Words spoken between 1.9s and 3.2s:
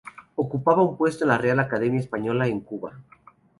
Española en Cuba.